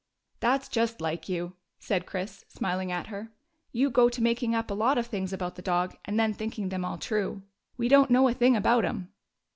[0.39, 3.31] "That 's just like you," said Chris, smiling at her."
[3.71, 6.69] You go to making up a lot of things about the dog, and then thinking
[6.69, 7.43] them all true.
[7.77, 9.09] We don't know a thing about him."